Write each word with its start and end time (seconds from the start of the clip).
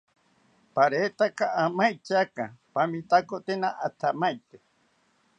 Paretaka 0.73 1.45
amaityaka 1.63 2.43
pamitakotena 2.73 3.67
athamaite 3.87 4.57